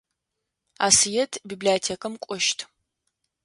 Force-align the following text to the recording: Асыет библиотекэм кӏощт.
Асыет 0.87 1.31
библиотекэм 1.49 2.13
кӏощт. 2.23 2.59